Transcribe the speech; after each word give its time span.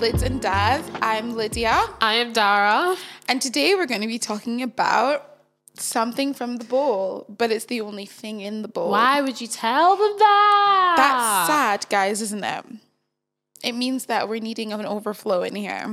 Lids 0.00 0.22
and 0.22 0.40
Daz. 0.40 0.82
I'm 1.02 1.34
Lydia, 1.36 1.78
I 2.00 2.14
am 2.14 2.32
Dara. 2.32 2.96
and 3.28 3.40
today 3.42 3.74
we're 3.74 3.86
going 3.86 4.00
to 4.00 4.06
be 4.06 4.18
talking 4.18 4.62
about 4.62 5.38
something 5.74 6.32
from 6.32 6.56
the 6.56 6.64
bowl, 6.64 7.26
but 7.28 7.50
it's 7.50 7.66
the 7.66 7.80
only 7.82 8.06
thing 8.06 8.40
in 8.40 8.62
the 8.62 8.68
bowl. 8.68 8.90
Why 8.90 9.20
would 9.20 9.40
you 9.40 9.46
tell 9.46 9.96
them 9.96 10.14
that? 10.18 10.94
That's 10.96 11.46
sad, 11.48 11.86
guys, 11.90 12.22
isn't 12.22 12.42
it? 12.44 12.64
It 13.62 13.72
means 13.72 14.06
that 14.06 14.28
we're 14.28 14.40
needing 14.40 14.72
an 14.72 14.86
overflow 14.86 15.42
in 15.42 15.54
here. 15.54 15.86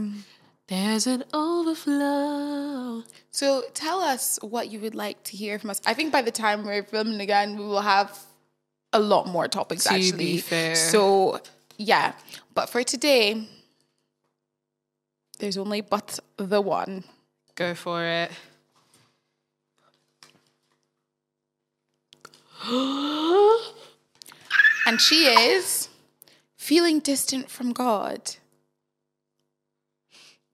There's 0.67 1.05
an 1.05 1.23
overflow. 1.33 3.03
So 3.31 3.63
tell 3.73 3.99
us 4.01 4.39
what 4.41 4.71
you 4.71 4.79
would 4.79 4.95
like 4.95 5.21
to 5.25 5.35
hear 5.35 5.59
from 5.59 5.69
us. 5.71 5.81
I 5.85 5.93
think 5.93 6.13
by 6.13 6.21
the 6.21 6.31
time 6.31 6.63
we're 6.65 6.83
filming 6.83 7.19
again, 7.19 7.57
we 7.57 7.63
will 7.65 7.81
have 7.81 8.17
a 8.93 8.99
lot 8.99 9.27
more 9.27 9.47
topics 9.49 9.83
To 9.83 9.89
be 9.93 10.07
actually. 10.09 10.37
fair. 10.39 10.75
So 10.75 11.41
yeah, 11.77 12.13
but 12.53 12.69
for 12.69 12.83
today, 12.83 13.47
there's 15.39 15.57
only 15.57 15.81
but 15.81 16.19
the 16.37 16.61
one. 16.61 17.03
Go 17.55 17.73
for 17.75 18.03
it. 18.03 18.31
And 24.87 25.01
she 25.01 25.25
is 25.25 25.89
feeling 26.55 26.99
distant 26.99 27.49
from 27.51 27.73
God. 27.73 28.35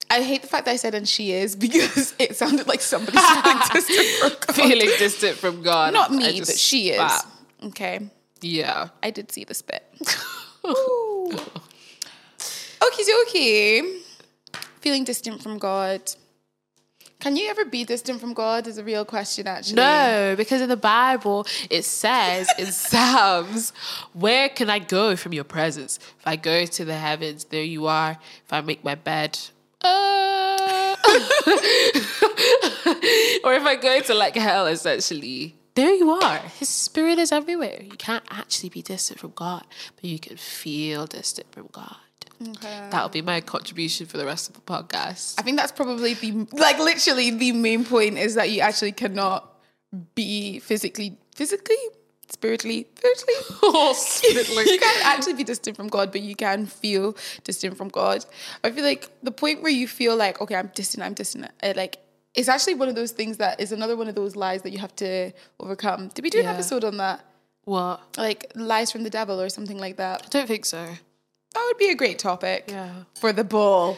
I 0.10 0.24
hate 0.24 0.42
the 0.42 0.48
fact 0.48 0.66
that 0.66 0.72
I 0.72 0.76
said 0.76 0.96
and 0.96 1.08
she 1.08 1.32
is 1.34 1.56
because 1.68 2.16
it 2.18 2.36
sounded 2.36 2.68
like 2.68 2.82
somebody's 2.82 3.22
feeling 3.22 3.60
distant 3.72 4.08
from 4.18 4.32
God. 4.40 4.56
Feeling 4.56 4.90
distant 4.98 5.38
from 5.38 5.62
God. 5.62 5.94
Not 5.94 6.12
me, 6.12 6.40
just 6.40 6.52
but 6.52 6.58
she 6.58 6.90
is. 6.90 6.96
spat. 6.96 7.26
Okay. 7.66 8.10
Yeah. 8.42 8.90
I 9.04 9.12
did 9.12 9.32
see 9.32 9.44
the 9.44 9.54
spit. 9.54 9.84
Okie 10.66 11.46
dokie. 12.82 14.02
Feeling 14.84 15.06
distant 15.06 15.42
from 15.42 15.60
God. 15.60 16.02
Can 17.22 17.38
you 17.38 17.50
ever 17.50 17.64
be 17.64 17.86
distant 17.86 18.20
from 18.20 18.34
God? 18.34 18.68
Is 18.68 18.78
a 18.78 18.84
real 18.84 19.06
question, 19.06 19.48
actually. 19.48 19.78
No, 19.78 20.34
because 20.36 20.60
in 20.60 20.68
the 20.68 20.76
Bible 20.76 21.48
it 21.70 21.86
says 21.86 22.50
in 22.60 22.66
Psalms, 22.66 23.72
"Where 24.14 24.50
can 24.50 24.70
I 24.70 24.80
go 24.80 25.16
from 25.16 25.32
your 25.32 25.46
presence? 25.46 26.00
If 26.20 26.28
I 26.28 26.36
go 26.36 26.66
to 26.66 26.84
the 26.84 26.98
heavens, 26.98 27.46
there 27.46 27.64
you 27.64 27.88
are. 27.88 28.18
If 28.46 28.52
I 28.52 28.60
make 28.60 28.84
my 28.84 28.96
bed, 28.96 29.40
uh, 29.82 30.98
or 33.46 33.54
if 33.54 33.64
I 33.64 33.78
go 33.82 34.02
to 34.02 34.14
like 34.14 34.36
hell, 34.36 34.68
essentially." 34.68 35.56
There 35.76 35.94
you 35.94 36.12
are. 36.12 36.40
His 36.60 36.68
spirit 36.68 37.20
is 37.20 37.32
everywhere. 37.32 37.80
You 37.82 37.98
can't 37.98 38.26
actually 38.30 38.68
be 38.70 38.82
distant 38.82 39.22
from 39.22 39.32
God, 39.32 39.64
but 39.96 40.04
you 40.04 40.20
can 40.20 40.36
feel 40.36 41.06
distant 41.08 41.54
from 41.54 41.70
God. 41.72 42.03
Okay. 42.42 42.88
That'll 42.92 43.10
be 43.10 43.22
my 43.22 43.42
contribution 43.42 44.06
for 44.06 44.18
the 44.18 44.26
rest 44.26 44.50
of 44.50 44.56
the 44.56 44.62
podcast. 44.62 45.40
I 45.40 45.44
think 45.44 45.58
that's 45.58 45.72
probably 45.72 46.14
the 46.14 46.48
like 46.54 46.80
literally 46.80 47.32
the 47.32 47.52
main 47.52 47.86
point 47.86 48.18
is 48.18 48.36
that 48.36 48.50
you 48.50 48.62
actually 48.62 48.92
cannot 48.92 49.50
be 50.16 50.60
physically, 50.60 51.18
physically, 51.36 51.78
spiritually, 52.30 52.88
spiritually. 52.96 53.34
Oh, 53.64 53.94
spiritually. 53.94 54.66
you 54.70 54.80
can't 54.80 55.06
actually 55.06 55.34
be 55.34 55.44
distant 55.44 55.76
from 55.78 55.88
God, 55.88 56.12
but 56.12 56.22
you 56.22 56.36
can 56.36 56.66
feel 56.66 57.16
distant 57.44 57.78
from 57.78 57.90
God. 57.90 58.26
I 58.64 58.72
feel 58.72 58.84
like 58.84 59.10
the 59.22 59.32
point 59.32 59.62
where 59.62 59.72
you 59.72 59.88
feel 59.88 60.16
like, 60.16 60.42
okay, 60.42 60.56
I'm 60.56 60.72
distant, 60.74 61.04
I'm 61.04 61.14
distant, 61.14 61.50
uh, 61.62 61.74
like 61.76 62.00
it's 62.36 62.50
actually 62.50 62.76
one 62.76 62.90
of 62.90 62.96
those 62.96 63.12
things 63.12 63.38
that 63.38 63.60
is 63.60 63.72
another 63.72 63.96
one 63.96 64.08
of 64.08 64.16
those 64.16 64.36
lies 64.36 64.64
that 64.64 64.72
you 64.72 64.80
have 64.80 64.96
to 64.98 65.32
overcome. 65.60 66.08
Did 66.10 66.24
we 66.24 66.30
do 66.30 66.40
an 66.40 66.48
episode 66.48 66.84
on 66.84 66.98
that? 66.98 67.24
What? 67.66 68.02
Like 68.18 68.52
lies 68.56 68.92
from 68.92 69.04
the 69.04 69.10
devil 69.10 69.40
or 69.40 69.50
something 69.50 69.78
like 69.78 69.98
that? 69.98 70.24
I 70.26 70.30
don't 70.30 70.48
think 70.48 70.66
so. 70.66 70.88
That 71.54 71.64
would 71.68 71.78
be 71.78 71.90
a 71.90 71.96
great 71.96 72.18
topic 72.20 72.66
Yeah. 72.68 72.92
for 73.20 73.32
the 73.32 73.44
bull, 73.44 73.98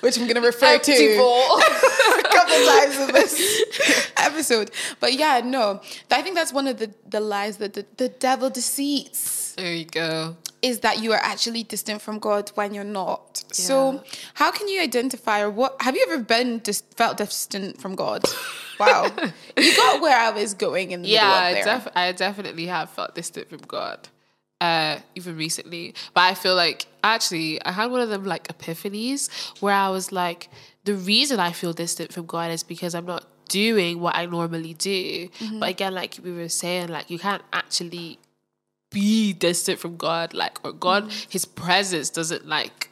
which 0.00 0.16
I'm 0.18 0.24
going 0.24 0.36
to 0.40 0.46
refer 0.46 0.78
to. 0.78 1.16
Bowl. 1.16 1.60
a 1.60 2.22
couple 2.22 2.66
times 2.66 2.96
in 2.98 3.12
this 3.12 4.12
episode. 4.16 4.70
But 5.00 5.14
yeah, 5.14 5.40
no. 5.44 5.80
I 6.10 6.22
think 6.22 6.34
that's 6.36 6.52
one 6.52 6.66
of 6.68 6.78
the, 6.78 6.92
the 7.08 7.20
lies 7.20 7.56
that 7.58 7.74
the, 7.74 7.84
the 7.96 8.08
devil 8.08 8.50
deceits 8.50 9.54
There 9.56 9.74
you 9.74 9.84
go. 9.84 10.36
is 10.62 10.80
that 10.80 11.00
you 11.02 11.12
are 11.12 11.20
actually 11.22 11.64
distant 11.64 12.00
from 12.02 12.18
God 12.20 12.50
when 12.54 12.72
you're 12.72 12.84
not. 12.84 13.42
So 13.52 14.02
how 14.34 14.50
can 14.52 14.68
you 14.68 14.80
identify 14.80 15.40
or 15.40 15.50
what 15.50 15.76
have 15.82 15.96
you 15.96 16.06
ever 16.08 16.22
been 16.22 16.58
dis- 16.60 16.82
felt 16.96 17.16
distant 17.18 17.80
from 17.80 17.94
God? 17.96 18.22
Wow. 18.78 19.10
you 19.56 19.76
got 19.76 20.00
where 20.00 20.16
I 20.16 20.30
was 20.30 20.54
going 20.54 20.92
in 20.92 21.02
the 21.02 21.08
Yeah, 21.08 21.20
middle 21.22 21.58
of 21.58 21.64
there. 21.64 21.78
def- 21.78 21.96
I 21.96 22.12
definitely 22.12 22.66
have 22.66 22.90
felt 22.90 23.14
distant 23.14 23.48
from 23.50 23.60
God, 23.60 24.08
uh, 24.62 25.00
even 25.16 25.36
recently. 25.36 25.92
But 26.14 26.20
I 26.20 26.34
feel 26.34 26.54
like 26.54 26.86
actually, 27.02 27.60
I 27.64 27.72
had 27.72 27.90
one 27.90 28.00
of 28.00 28.08
them 28.08 28.24
like 28.24 28.46
epiphanies 28.46 29.28
where 29.60 29.74
I 29.74 29.88
was 29.88 30.12
like, 30.12 30.48
the 30.84 30.94
reason 30.94 31.40
I 31.40 31.50
feel 31.50 31.72
distant 31.72 32.12
from 32.12 32.26
God 32.26 32.52
is 32.52 32.62
because 32.62 32.94
I'm 32.94 33.04
not 33.04 33.26
doing 33.48 33.98
what 33.98 34.14
I 34.14 34.26
normally 34.26 34.74
do. 34.74 35.28
Mm-hmm. 35.28 35.58
But 35.58 35.70
again, 35.70 35.94
like 35.94 36.18
we 36.22 36.32
were 36.32 36.48
saying, 36.48 36.88
like 36.88 37.10
you 37.10 37.18
can't 37.18 37.42
actually 37.52 38.20
be 38.90 39.32
distant 39.32 39.80
from 39.80 39.96
God, 39.96 40.32
like 40.32 40.64
or 40.64 40.72
God, 40.72 41.08
Mm-hmm. 41.08 41.30
His 41.30 41.44
presence 41.44 42.08
doesn't 42.08 42.46
like 42.46 42.88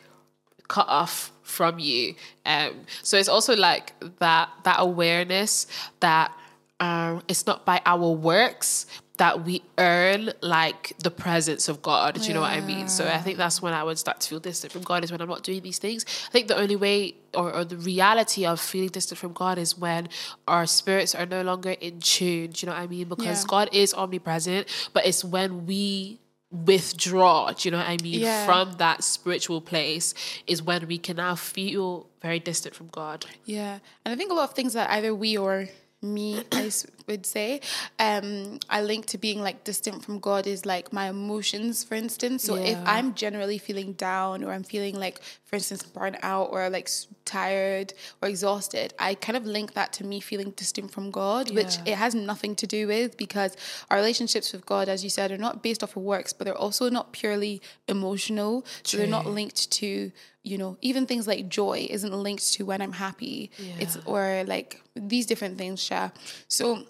cut 0.67 0.89
off 0.89 1.31
from 1.45 1.79
you. 1.79 2.17
Um, 2.47 2.81
so 3.03 3.17
it's 3.17 3.29
also 3.29 3.55
like 3.55 3.95
that 4.19 4.49
that 4.65 4.77
awareness 4.81 5.69
that 6.01 6.33
um, 6.81 7.23
it's 7.29 7.47
not 7.47 7.65
by 7.65 7.81
our 7.87 8.11
works 8.11 8.87
that 9.21 9.45
we 9.45 9.63
earn 9.77 10.33
like 10.41 10.95
the 11.03 11.11
presence 11.11 11.69
of 11.69 11.83
God. 11.83 12.15
Do 12.15 12.27
you 12.27 12.33
know 12.33 12.41
what 12.41 12.53
I 12.53 12.63
mean? 12.63 12.89
So 12.89 13.07
I 13.07 13.19
think 13.19 13.37
that's 13.37 13.61
when 13.61 13.75
I 13.75 13.85
would 13.85 13.99
start 13.99 14.19
to 14.21 14.29
feel 14.31 14.41
distant 14.41 14.73
from 14.73 14.81
God 14.83 15.05
is 15.05 15.13
when 15.13 15.21
I'm 15.21 15.29
not 15.29 15.43
doing 15.43 15.61
these 15.63 15.77
things. 15.79 16.07
I 16.29 16.31
think 16.33 16.49
the 16.49 16.57
only 16.57 16.75
way 16.75 17.17
or, 17.35 17.53
or 17.55 17.65
the 17.67 17.77
reality 17.77 18.47
of 18.47 18.59
feeling 18.59 18.89
distant 18.89 19.19
from 19.19 19.35
God 19.35 19.59
is 19.59 19.77
when 19.77 20.09
our 20.49 20.65
spirits 20.65 21.15
are 21.15 21.27
no 21.27 21.43
longer 21.43 21.73
in 21.73 22.01
tune. 22.01 22.53
Do 22.53 22.65
you 22.65 22.67
know 22.71 22.73
what 22.77 22.83
I 22.83 22.87
mean? 22.87 23.09
Because 23.09 23.43
Yeah. 23.43 23.47
God 23.47 23.69
is 23.73 23.93
omnipresent, 23.93 24.67
but 24.95 25.05
it's 25.05 25.23
when 25.23 25.67
we 25.67 26.19
withdraw, 26.51 27.53
do 27.53 27.69
you 27.69 27.71
know 27.73 27.79
what 27.79 27.89
I 27.89 27.99
mean, 28.03 28.21
Yeah. 28.21 28.47
from 28.47 28.73
that 28.79 29.05
spiritual 29.05 29.61
place 29.61 30.15
is 30.47 30.63
when 30.63 30.87
we 30.89 30.97
can 30.97 31.17
now 31.17 31.35
feel 31.35 32.09
very 32.23 32.39
distant 32.39 32.75
from 32.75 32.89
God. 32.89 33.27
Yeah, 33.45 33.81
and 34.05 34.13
I 34.13 34.17
think 34.17 34.31
a 34.31 34.35
lot 34.35 34.49
of 34.49 34.55
things 34.55 34.73
that 34.73 34.89
either 34.91 35.15
we 35.15 35.37
or 35.37 35.69
me, 36.03 36.43
I 36.53 36.71
would 37.11 37.27
say, 37.27 37.61
um, 37.99 38.59
I 38.69 38.83
link 38.83 39.07
to 39.07 39.19
being 39.19 39.41
like 39.41 39.65
distant 39.65 40.05
from 40.05 40.19
God 40.21 40.47
is 40.47 40.65
like 40.65 40.93
my 40.93 41.09
emotions, 41.09 41.85
for 41.85 41.95
instance. 41.95 42.45
So 42.45 42.55
if 42.55 42.79
I'm 42.87 43.15
generally 43.15 43.59
feeling 43.59 43.93
down 43.95 44.45
or 44.45 44.53
I'm 44.53 44.63
feeling 44.63 44.99
like, 44.99 45.21
for 45.45 45.57
instance, 45.57 45.83
burnt 45.83 46.17
out 46.23 46.49
or 46.53 46.71
like 46.71 46.89
tired 47.25 47.93
or 48.23 48.29
exhausted, 48.29 48.95
I 48.99 49.15
kind 49.15 49.37
of 49.37 49.45
link 49.45 49.75
that 49.75 49.93
to 49.95 50.05
me 50.05 50.21
feeling 50.21 50.51
distant 50.53 50.91
from 50.91 51.11
God, 51.11 51.51
which 51.51 51.79
it 51.87 51.97
has 51.97 52.15
nothing 52.15 52.55
to 52.57 52.67
do 52.67 52.87
with 52.87 53.17
because 53.17 53.57
our 53.91 53.97
relationships 53.97 54.53
with 54.53 54.65
God, 54.67 54.89
as 54.89 55.05
you 55.05 55.11
said, 55.11 55.31
are 55.33 55.39
not 55.39 55.63
based 55.63 55.83
off 55.83 55.97
of 55.97 56.03
works, 56.03 56.33
but 56.33 56.45
they're 56.45 56.57
also 56.57 56.89
not 56.89 57.13
purely 57.13 57.61
emotional. 57.89 58.65
So 58.85 58.97
they're 58.97 59.07
not 59.07 59.27
linked 59.27 59.71
to 59.73 60.13
you 60.43 60.57
know 60.57 60.79
even 60.81 61.07
things 61.07 61.27
like 61.27 61.49
joy 61.49 61.87
isn't 61.91 62.13
linked 62.13 62.53
to 62.55 62.65
when 62.65 62.81
i'm 62.81 62.93
happy 62.93 63.51
it's 63.79 63.99
or 64.07 64.43
like 64.47 64.81
these 64.95 65.27
different 65.27 65.59
things 65.59 65.83
Sha. 65.83 66.11
so 66.49 66.85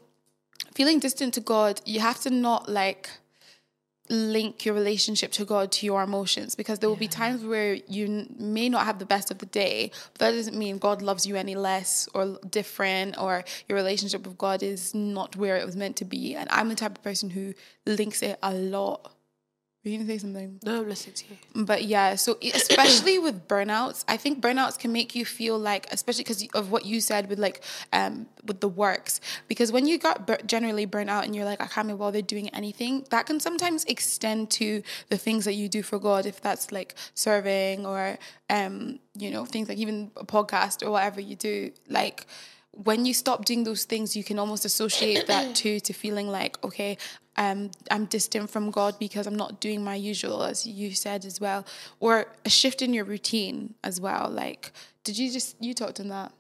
feeling 0.74 0.98
distant 0.98 1.34
to 1.34 1.40
god 1.40 1.80
you 1.84 2.00
have 2.00 2.20
to 2.20 2.30
not 2.30 2.68
like 2.68 3.08
link 4.08 4.64
your 4.64 4.74
relationship 4.74 5.30
to 5.30 5.44
god 5.44 5.70
to 5.70 5.86
your 5.86 6.02
emotions 6.02 6.56
because 6.56 6.80
there 6.80 6.88
will 6.88 6.96
be 6.96 7.06
times 7.06 7.44
where 7.44 7.74
you 7.86 8.06
n- 8.06 8.34
may 8.38 8.68
not 8.68 8.84
have 8.84 8.98
the 8.98 9.06
best 9.06 9.30
of 9.30 9.38
the 9.38 9.46
day 9.46 9.90
but 10.12 10.18
that 10.18 10.32
doesn't 10.32 10.58
mean 10.58 10.78
god 10.78 11.00
loves 11.00 11.26
you 11.26 11.36
any 11.36 11.54
less 11.54 12.08
or 12.12 12.36
different 12.50 13.16
or 13.18 13.44
your 13.68 13.76
relationship 13.76 14.26
with 14.26 14.36
god 14.36 14.64
is 14.64 14.94
not 14.94 15.36
where 15.36 15.56
it 15.56 15.64
was 15.64 15.76
meant 15.76 15.94
to 15.94 16.04
be. 16.04 16.34
And 16.34 16.48
i'm 16.50 16.68
the 16.68 16.74
type 16.74 16.98
of 16.98 17.04
person 17.04 17.30
who 17.30 17.54
links 17.86 18.20
it 18.20 18.36
a 18.42 18.52
lot 18.52 19.12
were 19.84 19.90
you 19.90 19.96
gonna 19.98 20.08
say 20.08 20.18
something 20.18 20.58
No, 20.62 20.80
I'm 20.80 20.88
listening 20.88 21.14
to 21.14 21.24
you. 21.30 21.64
but 21.64 21.84
yeah, 21.84 22.14
so 22.14 22.36
especially 22.42 23.18
with 23.18 23.48
burnouts, 23.48 24.04
I 24.06 24.16
think 24.18 24.40
burnouts 24.40 24.78
can 24.78 24.92
make 24.92 25.14
you 25.14 25.24
feel 25.24 25.58
like, 25.58 25.86
especially 25.90 26.24
because 26.24 26.46
of 26.54 26.70
what 26.70 26.84
you 26.84 27.00
said 27.00 27.28
with 27.30 27.38
like, 27.38 27.62
um, 27.92 28.26
with 28.44 28.60
the 28.60 28.68
works, 28.68 29.20
because 29.48 29.72
when 29.72 29.86
you 29.86 29.98
got 29.98 30.26
bur- 30.26 30.38
generally 30.46 30.84
burnt 30.84 31.08
out 31.10 31.24
and 31.24 31.34
you're 31.34 31.44
like, 31.46 31.60
I 31.62 31.66
can't 31.66 31.88
be 31.88 31.94
bothered 31.94 32.26
doing 32.26 32.48
anything, 32.50 33.06
that 33.10 33.24
can 33.26 33.40
sometimes 33.40 33.84
extend 33.86 34.50
to 34.52 34.82
the 35.08 35.16
things 35.16 35.44
that 35.46 35.54
you 35.54 35.68
do 35.68 35.82
for 35.82 35.98
God, 35.98 36.26
if 36.26 36.40
that's 36.40 36.70
like 36.72 36.94
serving 37.14 37.86
or, 37.86 38.18
um, 38.50 38.98
you 39.16 39.30
know, 39.30 39.44
things 39.46 39.68
like 39.68 39.78
even 39.78 40.10
a 40.16 40.26
podcast 40.26 40.86
or 40.86 40.90
whatever 40.90 41.20
you 41.20 41.36
do, 41.36 41.70
like 41.88 42.26
when 42.72 43.04
you 43.04 43.12
stop 43.12 43.44
doing 43.44 43.64
those 43.64 43.84
things, 43.84 44.16
you 44.16 44.24
can 44.24 44.38
almost 44.38 44.64
associate 44.64 45.26
that 45.26 45.54
too 45.54 45.80
to 45.80 45.92
feeling 45.92 46.28
like, 46.28 46.62
okay, 46.64 46.96
um, 47.36 47.70
I'm 47.90 48.04
distant 48.06 48.50
from 48.50 48.70
God 48.70 48.98
because 48.98 49.26
I'm 49.26 49.34
not 49.34 49.60
doing 49.60 49.82
my 49.82 49.94
usual, 49.94 50.42
as 50.42 50.66
you 50.66 50.92
said 50.94 51.24
as 51.24 51.40
well, 51.40 51.64
or 51.98 52.26
a 52.44 52.50
shift 52.50 52.82
in 52.82 52.92
your 52.92 53.04
routine 53.04 53.74
as 53.82 54.00
well. 54.00 54.28
Like, 54.30 54.72
did 55.04 55.18
you 55.18 55.30
just 55.30 55.56
you 55.60 55.74
talked 55.74 56.00
on 56.00 56.08
that? 56.08 56.32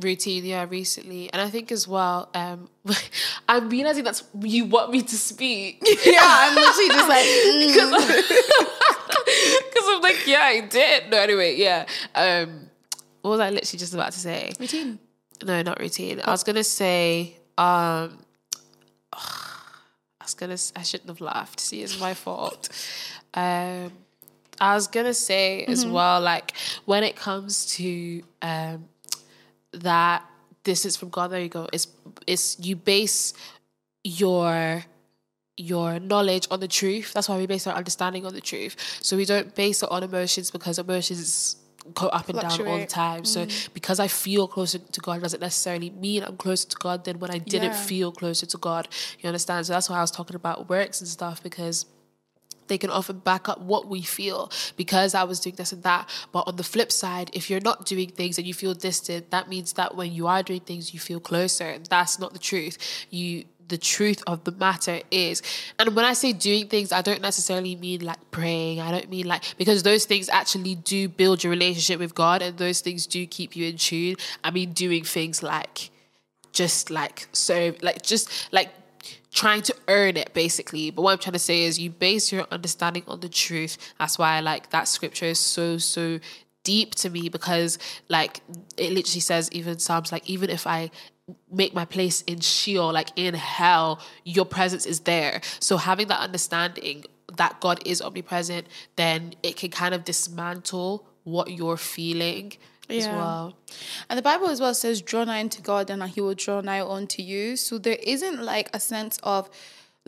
Routine, 0.00 0.44
yeah, 0.44 0.64
recently. 0.68 1.32
And 1.32 1.42
I 1.42 1.48
think 1.50 1.72
as 1.72 1.88
well, 1.88 2.28
um, 2.32 2.68
I'm 3.48 3.68
realizing 3.68 4.04
that's 4.04 4.22
you 4.40 4.64
want 4.66 4.92
me 4.92 5.02
to 5.02 5.16
speak. 5.16 5.82
Yeah, 6.04 6.20
I'm 6.22 6.54
literally 6.54 6.88
just 6.88 7.08
like, 7.08 7.24
mm. 7.26 7.74
Because 9.70 9.88
I'm 9.88 10.00
like, 10.00 10.26
yeah, 10.26 10.42
I 10.42 10.60
did. 10.60 11.10
No, 11.10 11.18
anyway, 11.18 11.56
yeah. 11.56 11.86
Um, 12.14 12.70
what 13.22 13.30
was 13.30 13.40
I 13.40 13.50
literally 13.50 13.78
just 13.78 13.94
about 13.94 14.12
to 14.12 14.18
say? 14.18 14.52
Routine. 14.60 15.00
No, 15.44 15.62
not 15.62 15.80
routine. 15.80 16.20
I 16.24 16.30
was 16.30 16.44
gonna 16.44 16.64
say, 16.64 17.36
um, 17.56 18.18
I 19.12 20.24
was 20.24 20.34
gonna. 20.34 20.56
I 20.76 20.82
shouldn't 20.82 21.08
have 21.08 21.20
laughed. 21.20 21.60
See, 21.60 21.82
it's 21.82 22.00
my 22.00 22.14
fault. 22.14 22.68
Um, 23.34 23.92
I 24.60 24.74
was 24.74 24.88
gonna 24.88 25.14
say 25.14 25.64
as 25.64 25.86
well, 25.86 26.20
like 26.20 26.52
when 26.84 27.04
it 27.04 27.14
comes 27.16 27.66
to 27.76 28.22
um, 28.42 28.88
that 29.72 30.24
this 30.64 30.84
is 30.84 30.96
from 30.96 31.10
God. 31.10 31.30
There 31.30 31.40
you 31.40 31.48
go. 31.48 31.68
It's 31.72 31.86
it's 32.26 32.58
you 32.60 32.76
base 32.76 33.32
your 34.04 34.84
your 35.56 35.98
knowledge 35.98 36.46
on 36.50 36.60
the 36.60 36.68
truth. 36.68 37.12
That's 37.12 37.28
why 37.28 37.36
we 37.38 37.46
base 37.46 37.66
our 37.66 37.74
understanding 37.74 38.26
on 38.26 38.34
the 38.34 38.40
truth. 38.40 38.76
So 39.02 39.16
we 39.16 39.24
don't 39.24 39.54
base 39.54 39.82
it 39.82 39.90
on 39.90 40.02
emotions 40.02 40.50
because 40.50 40.78
emotions 40.78 41.56
go 41.94 42.06
up 42.08 42.28
and 42.28 42.40
down 42.40 42.50
all 42.50 42.56
the 42.58 42.64
Fluctuate. 42.64 42.88
time. 42.88 43.24
So 43.24 43.46
mm. 43.46 43.68
because 43.74 44.00
I 44.00 44.08
feel 44.08 44.48
closer 44.48 44.78
to 44.78 45.00
God 45.00 45.22
doesn't 45.22 45.40
necessarily 45.40 45.90
mean 45.90 46.22
I'm 46.22 46.36
closer 46.36 46.68
to 46.68 46.76
God 46.76 47.04
than 47.04 47.18
when 47.18 47.30
I 47.30 47.38
didn't 47.38 47.72
Yeah. 47.72 47.82
feel 47.82 48.12
closer 48.12 48.46
to 48.46 48.58
God. 48.58 48.88
You 49.20 49.28
understand? 49.28 49.66
So 49.66 49.72
that's 49.72 49.88
why 49.90 49.98
I 49.98 50.00
was 50.00 50.10
talking 50.10 50.36
about 50.36 50.68
works 50.68 51.00
and 51.00 51.08
stuff 51.08 51.42
because 51.42 51.86
they 52.68 52.76
can 52.78 52.90
often 52.90 53.18
back 53.20 53.48
up 53.48 53.60
what 53.62 53.88
we 53.88 54.02
feel 54.02 54.50
because 54.76 55.14
I 55.14 55.24
was 55.24 55.40
doing 55.40 55.56
this 55.56 55.72
and 55.72 55.82
that. 55.84 56.08
But 56.32 56.44
on 56.46 56.56
the 56.56 56.62
flip 56.62 56.92
side, 56.92 57.30
if 57.32 57.48
you're 57.48 57.60
not 57.60 57.86
doing 57.86 58.10
things 58.10 58.36
and 58.38 58.46
you 58.46 58.52
feel 58.54 58.74
distant, 58.74 59.30
that 59.30 59.48
means 59.48 59.72
that 59.74 59.96
when 59.96 60.12
you 60.12 60.26
are 60.26 60.42
doing 60.42 60.60
things, 60.60 60.92
you 60.92 61.00
feel 61.00 61.18
closer. 61.18 61.64
And 61.64 61.86
that's 61.86 62.18
not 62.18 62.34
the 62.34 62.38
truth. 62.38 62.76
You 63.10 63.44
the 63.68 63.78
truth 63.78 64.22
of 64.26 64.44
the 64.44 64.52
matter 64.52 65.00
is. 65.10 65.42
And 65.78 65.94
when 65.94 66.04
i 66.04 66.12
say 66.12 66.32
doing 66.32 66.68
things 66.68 66.92
i 66.92 67.02
don't 67.02 67.20
necessarily 67.22 67.76
mean 67.76 68.04
like 68.04 68.30
praying. 68.30 68.80
I 68.80 68.90
don't 68.90 69.08
mean 69.08 69.26
like 69.26 69.42
because 69.56 69.82
those 69.82 70.04
things 70.04 70.28
actually 70.28 70.74
do 70.74 71.08
build 71.08 71.44
your 71.44 71.50
relationship 71.50 72.00
with 72.00 72.14
god 72.14 72.42
and 72.42 72.56
those 72.58 72.80
things 72.80 73.06
do 73.06 73.26
keep 73.26 73.56
you 73.56 73.66
in 73.66 73.76
tune. 73.76 74.16
I 74.42 74.50
mean 74.50 74.72
doing 74.72 75.04
things 75.04 75.42
like 75.42 75.90
just 76.52 76.90
like 76.90 77.28
serve 77.32 77.82
like 77.82 78.02
just 78.02 78.52
like 78.52 78.70
trying 79.30 79.62
to 79.62 79.74
earn 79.88 80.16
it 80.16 80.32
basically. 80.34 80.90
But 80.90 81.02
what 81.02 81.12
i'm 81.12 81.18
trying 81.18 81.34
to 81.34 81.38
say 81.38 81.64
is 81.64 81.78
you 81.78 81.90
base 81.90 82.32
your 82.32 82.46
understanding 82.50 83.04
on 83.06 83.20
the 83.20 83.28
truth. 83.28 83.76
That's 83.98 84.18
why 84.18 84.40
like 84.40 84.70
that 84.70 84.88
scripture 84.88 85.26
is 85.26 85.38
so 85.38 85.78
so 85.78 86.18
deep 86.64 86.94
to 86.94 87.08
me 87.08 87.28
because 87.28 87.78
like 88.08 88.40
it 88.76 88.92
literally 88.92 89.20
says 89.20 89.48
even 89.52 89.78
psalms 89.78 90.12
like 90.12 90.28
even 90.28 90.50
if 90.50 90.66
i 90.66 90.90
make 91.50 91.74
my 91.74 91.84
place 91.84 92.22
in 92.22 92.40
sheol 92.40 92.92
like 92.92 93.10
in 93.16 93.34
hell 93.34 94.00
your 94.24 94.44
presence 94.44 94.86
is 94.86 95.00
there. 95.00 95.40
So 95.60 95.76
having 95.76 96.08
that 96.08 96.20
understanding 96.20 97.04
that 97.36 97.60
god 97.60 97.80
is 97.84 98.00
omnipresent 98.00 98.66
then 98.96 99.34
it 99.42 99.54
can 99.56 99.70
kind 99.70 99.94
of 99.94 100.02
dismantle 100.02 101.06
what 101.24 101.52
you're 101.52 101.76
feeling 101.76 102.54
as 102.90 103.06
well. 103.06 103.54
And 104.08 104.18
the 104.18 104.22
Bible 104.22 104.48
as 104.48 104.60
well 104.60 104.74
says, 104.74 105.02
draw 105.02 105.24
nigh 105.24 105.40
unto 105.40 105.62
God 105.62 105.90
and 105.90 106.02
he 106.04 106.20
will 106.20 106.34
draw 106.34 106.60
nigh 106.60 106.80
unto 106.80 107.22
you. 107.22 107.56
So 107.56 107.78
there 107.78 107.98
isn't 108.02 108.42
like 108.42 108.70
a 108.72 108.80
sense 108.80 109.18
of 109.22 109.50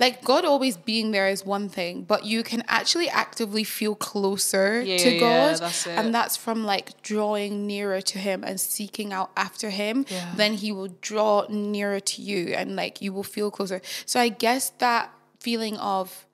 like 0.00 0.24
God 0.24 0.44
always 0.44 0.76
being 0.76 1.10
there 1.12 1.28
is 1.28 1.44
one 1.44 1.68
thing, 1.68 2.02
but 2.12 2.20
you 2.24 2.42
can 2.42 2.62
actually 2.66 3.08
actively 3.24 3.64
feel 3.64 3.94
closer 3.94 4.80
Yeah, 4.80 4.96
to 5.04 5.10
God. 5.20 5.50
yeah, 5.52 5.56
that's. 5.56 5.86
And 5.86 6.14
that's 6.16 6.36
from 6.44 6.58
like 6.64 6.86
drawing 7.02 7.66
nearer 7.66 8.00
to 8.12 8.18
him 8.18 8.42
and 8.48 8.56
seeking 8.58 9.12
out 9.12 9.30
after 9.36 9.68
him. 9.70 10.06
Yeah. 10.08 10.32
Then 10.36 10.52
he 10.54 10.72
will 10.72 10.88
draw 11.10 11.44
nearer 11.50 12.00
to 12.12 12.18
you 12.22 12.42
and 12.58 12.74
like 12.82 12.94
you 13.04 13.12
will 13.12 13.28
feel 13.36 13.50
closer. 13.50 13.80
So 14.06 14.18
I 14.18 14.30
guess 14.44 14.70
that 14.78 15.04
feeling 15.38 15.76
of 15.76 16.26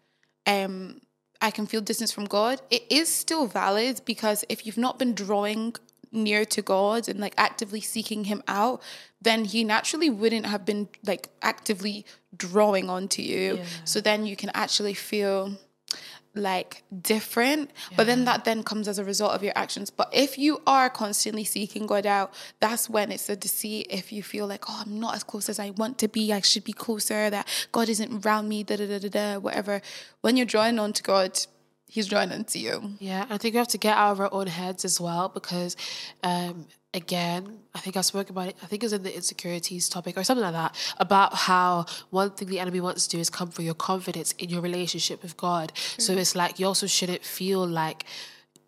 um 0.46 1.00
I 1.40 1.50
can 1.50 1.66
feel 1.66 1.82
distance 1.82 2.12
from 2.12 2.24
God, 2.38 2.62
it 2.70 2.82
is 2.88 3.08
still 3.12 3.46
valid 3.46 4.00
because 4.06 4.38
if 4.48 4.64
you've 4.64 4.78
not 4.86 4.98
been 4.98 5.12
drawing 5.14 5.74
near 6.12 6.44
to 6.44 6.62
God 6.62 7.08
and 7.08 7.20
like 7.20 7.34
actively 7.36 7.80
seeking 7.80 8.24
him 8.24 8.42
out, 8.48 8.82
then 9.20 9.44
he 9.44 9.64
naturally 9.64 10.10
wouldn't 10.10 10.46
have 10.46 10.64
been 10.64 10.88
like 11.04 11.28
actively 11.42 12.04
drawing 12.36 12.90
onto 12.90 13.22
you. 13.22 13.56
Yeah. 13.56 13.64
So 13.84 14.00
then 14.00 14.26
you 14.26 14.36
can 14.36 14.50
actually 14.54 14.94
feel 14.94 15.56
like 16.36 16.82
different. 17.02 17.70
But 17.96 18.06
then 18.06 18.24
that 18.26 18.44
then 18.44 18.62
comes 18.62 18.88
as 18.88 18.98
a 18.98 19.04
result 19.04 19.32
of 19.32 19.42
your 19.42 19.54
actions. 19.56 19.90
But 19.90 20.10
if 20.12 20.38
you 20.38 20.60
are 20.66 20.90
constantly 20.90 21.44
seeking 21.44 21.86
god 21.86 22.06
out 22.06 22.34
that's 22.60 22.88
when 22.88 23.10
it's 23.10 23.28
a 23.28 23.36
deceit. 23.36 23.86
If 23.90 24.12
you 24.12 24.22
feel 24.22 24.46
like 24.46 24.68
oh 24.68 24.82
i'm 24.84 25.00
not 25.00 25.14
as 25.14 25.24
close 25.24 25.48
as 25.48 25.58
i 25.58 25.70
want 25.70 25.98
to 25.98 26.08
be. 26.08 26.32
I 26.32 26.40
should 26.40 26.64
be 26.64 26.72
closer. 26.72 27.30
That 27.30 27.48
god 27.72 27.88
isn't 27.88 28.26
around 28.26 28.48
me. 28.48 28.62
Da 28.62 28.76
da 28.76 28.86
da 28.86 28.98
da 28.98 29.08
da 29.08 29.38
whatever. 29.38 29.80
When 30.20 30.36
you're 30.36 30.46
drawing 30.46 30.78
on 30.78 30.92
to 30.92 31.02
god 31.02 31.38
he's 31.88 32.06
drawing 32.06 32.32
onto 32.32 32.58
you 32.58 32.94
Yeah, 32.98 33.26
I 33.30 33.38
think 33.38 33.54
we 33.54 33.58
have 33.58 33.68
to 33.68 33.78
get 33.78 33.96
out 33.96 34.12
of 34.12 34.20
our 34.20 34.32
own 34.32 34.46
heads 34.46 34.84
as 34.84 35.00
well 35.00 35.28
because, 35.28 35.76
um, 36.22 36.66
again, 36.94 37.58
I 37.74 37.80
think 37.80 37.96
I 37.96 38.00
spoke 38.00 38.30
about 38.30 38.48
it. 38.48 38.56
I 38.62 38.66
think 38.66 38.82
it 38.82 38.86
was 38.86 38.92
in 38.92 39.02
the 39.02 39.14
insecurities 39.14 39.88
topic 39.88 40.16
or 40.16 40.24
something 40.24 40.42
like 40.42 40.54
that 40.54 40.74
about 40.98 41.34
how 41.34 41.86
one 42.10 42.30
thing 42.30 42.48
the 42.48 42.60
enemy 42.60 42.80
wants 42.80 43.06
to 43.06 43.16
do 43.16 43.20
is 43.20 43.30
come 43.30 43.50
for 43.50 43.62
your 43.62 43.74
confidence 43.74 44.32
in 44.32 44.48
your 44.48 44.60
relationship 44.62 45.22
with 45.22 45.36
God. 45.36 45.72
So 45.76 46.14
it's 46.14 46.34
like 46.34 46.58
you 46.58 46.66
also 46.66 46.86
shouldn't 46.86 47.24
feel 47.24 47.66
like, 47.66 48.04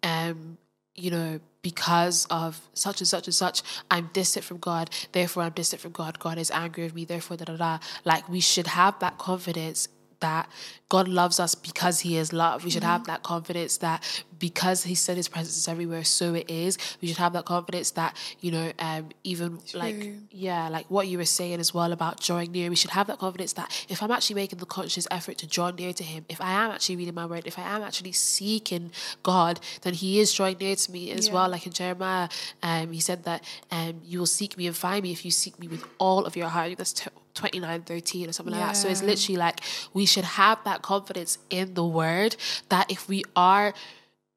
um, 0.02 0.58
you 0.94 1.10
know, 1.10 1.40
because 1.62 2.26
of 2.30 2.60
such 2.74 3.00
and 3.00 3.08
such 3.08 3.26
and 3.26 3.34
such, 3.34 3.62
I'm 3.90 4.10
distant 4.12 4.44
from 4.44 4.58
God. 4.58 4.90
Therefore, 5.12 5.42
I'm 5.42 5.52
distant 5.52 5.82
from 5.82 5.92
God. 5.92 6.18
God 6.18 6.38
is 6.38 6.50
angry 6.50 6.84
with 6.84 6.94
me. 6.94 7.04
Therefore, 7.04 7.36
da 7.36 7.44
da 7.46 7.56
da. 7.56 7.78
Like 8.04 8.28
we 8.28 8.40
should 8.40 8.66
have 8.68 8.98
that 9.00 9.18
confidence 9.18 9.88
that 10.20 10.48
God 10.88 11.06
loves 11.08 11.38
us 11.38 11.54
because 11.54 12.00
He 12.00 12.16
is 12.16 12.32
love. 12.32 12.64
We 12.64 12.70
should 12.70 12.84
have 12.84 13.04
that 13.04 13.22
confidence 13.22 13.76
that 13.78 14.02
because 14.38 14.84
He 14.84 14.94
said 14.94 15.16
His 15.16 15.28
presence 15.28 15.56
is 15.56 15.68
everywhere, 15.68 16.04
so 16.04 16.34
it 16.34 16.50
is. 16.50 16.78
We 17.00 17.08
should 17.08 17.18
have 17.18 17.32
that 17.34 17.44
confidence 17.44 17.90
that 17.92 18.16
you 18.40 18.50
know, 18.50 18.72
um, 18.78 19.10
even 19.24 19.58
like 19.74 20.12
yeah, 20.30 20.68
like 20.68 20.86
what 20.90 21.08
you 21.08 21.18
were 21.18 21.24
saying 21.24 21.58
as 21.60 21.72
well 21.74 21.92
about 21.92 22.20
drawing 22.20 22.52
near. 22.52 22.70
We 22.70 22.76
should 22.76 22.90
have 22.90 23.06
that 23.08 23.18
confidence 23.18 23.52
that 23.54 23.86
if 23.88 24.02
I'm 24.02 24.10
actually 24.10 24.36
making 24.36 24.58
the 24.58 24.66
conscious 24.66 25.06
effort 25.10 25.38
to 25.38 25.46
draw 25.46 25.70
near 25.70 25.92
to 25.92 26.04
Him, 26.04 26.24
if 26.28 26.40
I 26.40 26.52
am 26.52 26.70
actually 26.70 26.96
reading 26.96 27.14
my 27.14 27.26
word, 27.26 27.46
if 27.46 27.58
I 27.58 27.62
am 27.62 27.82
actually 27.82 28.12
seeking 28.12 28.90
God, 29.22 29.60
then 29.82 29.94
He 29.94 30.20
is 30.20 30.32
drawing 30.32 30.58
near 30.58 30.76
to 30.76 30.92
me 30.92 31.10
as 31.10 31.28
Yeah. 31.28 31.34
well. 31.34 31.48
Like 31.50 31.66
in 31.66 31.72
Jeremiah, 31.72 32.28
um, 32.62 32.92
He 32.92 33.00
said 33.00 33.24
that 33.24 33.42
um, 33.70 34.00
you 34.04 34.18
will 34.20 34.26
seek 34.26 34.56
me 34.56 34.66
and 34.66 34.76
find 34.76 35.02
me 35.02 35.12
if 35.12 35.24
you 35.24 35.30
seek 35.30 35.58
me 35.58 35.68
with 35.68 35.84
all 35.98 36.24
of 36.24 36.36
your 36.36 36.48
heart. 36.48 36.76
That's 36.78 36.92
t- 36.92 37.10
29 37.38 37.82
13 37.82 38.28
or 38.28 38.32
something 38.32 38.52
like 38.54 38.66
that. 38.66 38.76
So 38.76 38.88
it's 38.88 39.02
literally 39.02 39.36
like 39.38 39.60
we 39.94 40.04
should 40.06 40.24
have 40.24 40.58
that 40.64 40.82
confidence 40.82 41.38
in 41.50 41.74
the 41.74 41.84
word 41.86 42.36
that 42.68 42.90
if 42.90 43.08
we 43.08 43.22
are 43.36 43.72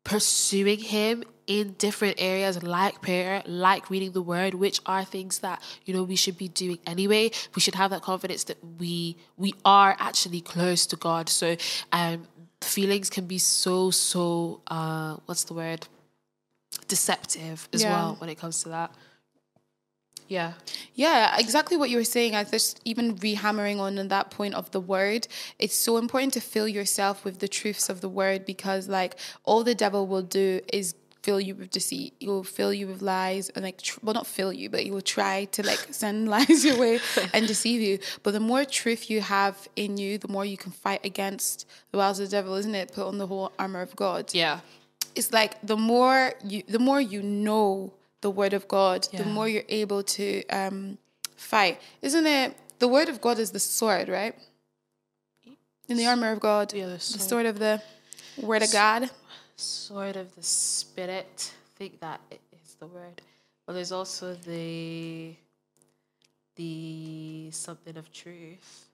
pursuing 0.04 0.80
him 0.80 1.24
in 1.48 1.74
different 1.78 2.16
areas 2.20 2.62
like 2.64 3.02
prayer, 3.02 3.42
like 3.46 3.90
reading 3.90 4.12
the 4.12 4.22
word, 4.22 4.54
which 4.54 4.80
are 4.86 5.04
things 5.04 5.40
that 5.40 5.62
you 5.86 5.94
know 5.94 6.04
we 6.04 6.16
should 6.16 6.38
be 6.38 6.48
doing 6.48 6.80
anyway. 6.86 7.32
We 7.56 7.62
should 7.62 7.76
have 7.76 7.90
that 7.92 8.02
confidence 8.04 8.44
that 8.46 8.58
we 8.80 9.18
we 9.38 9.54
are 9.66 9.96
actually 10.00 10.42
close 10.42 10.86
to 10.88 10.96
God. 10.96 11.28
So 11.30 11.56
um 11.92 12.28
feelings 12.62 13.10
can 13.10 13.26
be 13.26 13.40
so 13.40 13.92
so 13.92 14.62
uh 14.68 15.18
what's 15.26 15.44
the 15.46 15.56
word? 15.56 15.88
Deceptive 16.88 17.68
as 17.74 17.82
Yeah. 17.84 17.90
well 17.92 18.16
when 18.20 18.30
it 18.30 18.38
comes 18.38 18.64
to 18.64 18.70
that. 18.70 18.92
Yeah. 20.32 20.54
Yeah, 20.96 21.38
exactly 21.38 21.76
what 21.76 21.90
you 21.90 21.98
were 21.98 22.06
saying. 22.06 22.36
I 22.36 22.46
just 22.46 22.80
even 22.86 23.18
rehammering 23.18 23.80
on 23.80 24.08
that 24.08 24.32
point 24.32 24.54
of 24.56 24.72
the 24.72 24.80
word. 24.80 25.28
It's 25.60 25.76
so 25.76 25.98
important 25.98 26.32
to 26.36 26.40
fill 26.40 26.70
yourself 26.70 27.26
with 27.26 27.40
the 27.40 27.50
truths 27.50 27.90
of 27.90 28.00
the 28.00 28.08
word 28.08 28.46
because, 28.46 28.88
like, 28.88 29.16
all 29.44 29.66
the 29.66 29.76
devil 29.76 30.08
will 30.08 30.22
do 30.22 30.62
is 30.72 30.96
fill 31.22 31.42
you 31.42 31.54
with 31.54 31.70
deceit. 31.70 32.14
He 32.20 32.28
will 32.28 32.46
fill 32.46 32.74
you 32.74 32.88
with 32.88 33.02
lies 33.02 33.50
and 33.50 33.66
like, 33.66 33.82
tr- 33.82 34.00
well, 34.04 34.14
not 34.14 34.26
fill 34.26 34.54
you, 34.54 34.70
but 34.70 34.80
he 34.84 34.90
will 34.90 35.02
try 35.02 35.46
to 35.56 35.62
like 35.68 35.82
send 36.02 36.30
lies 36.30 36.64
your 36.64 36.78
way 36.80 37.00
and 37.34 37.46
deceive 37.46 37.82
you. 37.82 38.00
But 38.24 38.32
the 38.32 38.40
more 38.40 38.64
truth 38.64 39.10
you 39.10 39.20
have 39.20 39.68
in 39.76 39.98
you, 39.98 40.18
the 40.18 40.30
more 40.30 40.46
you 40.46 40.58
can 40.58 40.72
fight 40.72 41.06
against 41.06 41.68
the 41.92 41.98
wiles 41.98 42.20
of 42.22 42.28
the 42.30 42.38
devil, 42.38 42.56
isn't 42.56 42.74
it? 42.74 42.94
Put 42.94 43.06
on 43.06 43.18
the 43.18 43.28
whole 43.28 43.52
armor 43.60 43.82
of 43.82 43.98
God 43.98 44.34
Yeah. 44.34 44.62
it's 45.14 45.34
like 45.34 45.54
the 45.62 45.76
more 45.76 46.34
you 46.44 46.64
the 46.68 46.80
more 46.80 47.02
you 47.02 47.22
know 47.22 47.94
the 48.22 48.30
word 48.32 48.54
of 48.54 48.68
God, 48.68 49.08
the 49.12 49.26
more 49.26 49.48
you're 49.48 49.64
able 49.70 50.04
to 50.04 50.46
um, 50.48 50.98
fight. 51.36 51.80
Isn't 52.02 52.26
it? 52.28 52.56
The 52.80 52.88
word 52.88 53.10
of 53.10 53.20
God 53.22 53.38
is 53.40 53.52
the 53.52 53.60
sword, 53.60 54.10
right? 54.10 54.36
In 55.88 55.98
the 55.98 56.06
armor 56.08 56.32
of 56.32 56.40
God, 56.40 56.74
Yeah, 56.74 56.86
the 56.86 56.94
the 56.94 57.00
sword. 57.00 57.30
sword 57.30 57.46
of 57.48 57.60
the 57.60 57.82
word 58.42 58.64
of 58.64 58.72
God. 58.72 59.10
Sword 59.58 60.16
of 60.16 60.34
the 60.36 60.44
spirit. 60.44 61.52
I 61.54 61.78
think 61.78 62.00
that 62.00 62.22
i- 62.32 62.40
the 62.80 62.88
word. 62.88 63.22
But 63.68 63.74
there's 63.74 63.92
also 63.92 64.34
the 64.34 65.36
the 66.56 67.50
something 67.52 67.96
of 67.98 68.12
truth. 68.12 68.88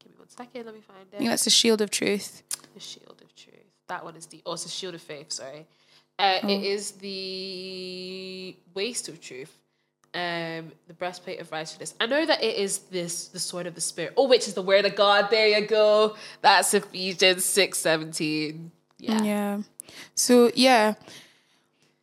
Give 0.00 0.10
me 0.12 0.18
one 0.18 0.28
second. 0.28 0.66
Let 0.66 0.74
me 0.74 0.80
find 0.80 1.06
it. 1.12 1.14
I 1.14 1.18
think 1.18 1.30
that's 1.30 1.44
the 1.44 1.50
shield 1.50 1.80
of 1.80 1.90
truth. 1.90 2.42
The 2.74 2.80
shield 2.80 3.20
of 3.22 3.34
truth. 3.36 3.54
That 3.88 4.04
one 4.04 4.16
is 4.16 4.26
the. 4.26 4.42
Oh, 4.46 4.54
it's 4.54 4.64
the 4.64 4.68
shield 4.70 4.94
of 4.94 5.02
faith. 5.02 5.32
Sorry. 5.32 5.66
Uh, 6.20 6.38
Oh. 6.42 6.48
It 6.48 6.62
is 6.64 6.92
the 6.92 8.56
waist 8.74 9.08
of 9.08 9.20
truth. 9.20 9.52
Um, 10.12 10.72
the 10.88 10.94
breastplate 10.94 11.40
of 11.40 11.52
righteousness. 11.52 11.94
I 12.00 12.06
know 12.06 12.26
that 12.26 12.42
it 12.42 12.56
is 12.56 12.78
this 12.90 13.28
the 13.28 13.38
sword 13.38 13.66
of 13.68 13.76
the 13.76 13.80
spirit. 13.80 14.12
Oh, 14.16 14.26
which 14.26 14.48
is 14.48 14.54
the 14.54 14.62
word 14.62 14.84
of 14.84 14.96
God. 14.96 15.28
There 15.30 15.46
you 15.46 15.66
go. 15.66 16.16
That's 16.42 16.74
Ephesians 16.74 17.44
six 17.44 17.78
seventeen. 17.78 18.72
Yeah. 18.98 19.22
Yeah. 19.22 19.62
So 20.16 20.50
yeah. 20.54 20.94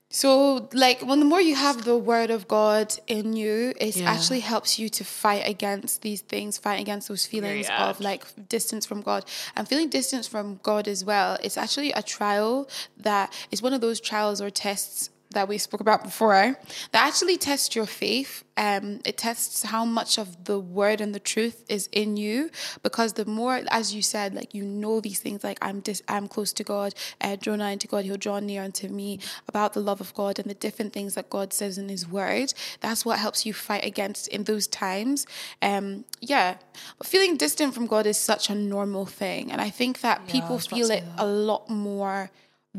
So 0.09 0.69
like 0.73 1.01
when 1.01 1.19
the 1.19 1.25
more 1.25 1.41
you 1.41 1.55
have 1.55 1.83
the 1.83 1.97
word 1.97 2.29
of 2.29 2.47
God 2.47 2.93
in 3.07 3.33
you, 3.35 3.73
it 3.79 3.97
Yeah. 3.97 4.09
actually 4.09 4.39
helps 4.39 4.79
you 4.79 4.87
to 4.89 5.03
fight 5.03 5.45
against 5.45 6.01
these 6.01 6.21
things, 6.21 6.57
fight 6.57 6.79
against 6.79 7.09
those 7.09 7.25
feelings 7.25 7.67
Yeah. 7.67 7.87
of 7.89 7.99
like 7.99 8.23
distance 8.47 8.85
from 8.85 9.01
God. 9.01 9.25
And 9.55 9.67
feeling 9.67 9.89
distance 9.89 10.25
from 10.25 10.59
God 10.63 10.87
as 10.87 11.03
well, 11.03 11.37
it's 11.43 11.57
actually 11.57 11.91
a 11.91 12.01
trial 12.01 12.69
that 12.97 13.33
is 13.51 13.61
one 13.61 13.73
of 13.73 13.81
those 13.81 13.99
trials 13.99 14.39
or 14.39 14.49
tests 14.49 15.09
that 15.31 15.47
we 15.47 15.57
spoke 15.57 15.81
about 15.81 16.03
before 16.03 16.57
that 16.91 17.07
actually 17.07 17.37
tests 17.37 17.75
your 17.75 17.85
faith. 17.85 18.43
Um, 18.55 19.01
it 19.05 19.17
tests 19.17 19.63
how 19.63 19.85
much 19.85 20.17
of 20.17 20.45
the 20.45 20.59
word 20.59 20.99
and 20.99 21.13
the 21.13 21.19
truth 21.19 21.63
is 21.69 21.87
in 21.91 22.17
you, 22.17 22.49
because 22.81 23.13
the 23.13 23.25
more, 23.25 23.61
as 23.69 23.93
you 23.93 24.01
said, 24.01 24.33
like 24.33 24.55
you 24.55 24.63
know 24.63 24.99
these 24.99 25.19
things, 25.19 25.43
like 25.43 25.59
I'm 25.61 25.79
dis- 25.81 26.01
I'm 26.07 26.27
close 26.27 26.53
to 26.53 26.63
God, 26.63 26.95
uh, 27.21 27.35
draw 27.35 27.55
nigh 27.55 27.75
to 27.75 27.87
God, 27.87 28.05
He'll 28.05 28.17
draw 28.17 28.39
near 28.39 28.63
unto 28.63 28.87
me. 28.87 29.19
About 29.47 29.73
the 29.73 29.79
love 29.79 30.01
of 30.01 30.13
God 30.13 30.39
and 30.39 30.49
the 30.49 30.55
different 30.55 30.91
things 30.93 31.13
that 31.15 31.29
God 31.29 31.53
says 31.53 31.77
in 31.77 31.89
His 31.89 32.07
Word. 32.07 32.53
That's 32.81 33.05
what 33.05 33.19
helps 33.19 33.45
you 33.45 33.53
fight 33.53 33.85
against 33.85 34.27
in 34.29 34.45
those 34.45 34.65
times. 34.67 35.27
Um, 35.61 36.05
yeah, 36.19 36.57
but 36.97 37.07
feeling 37.07 37.37
distant 37.37 37.73
from 37.73 37.85
God 37.85 38.05
is 38.07 38.17
such 38.17 38.49
a 38.49 38.55
normal 38.55 39.05
thing, 39.05 39.51
and 39.51 39.61
I 39.61 39.69
think 39.69 40.01
that 40.01 40.21
I 40.27 40.31
people 40.31 40.57
feel 40.57 40.89
it 40.89 41.03
say 41.03 41.09
a 41.17 41.25
lot 41.25 41.69
more 41.69 42.31